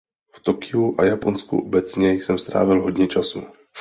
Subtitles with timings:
[0.33, 3.43] V Tokiu a Japonsku obecně jsem strávil hodně času.